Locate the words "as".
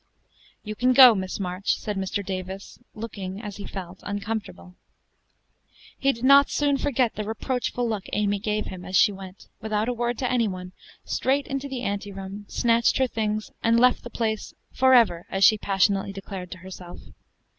3.39-3.57, 8.83-8.95, 15.29-15.43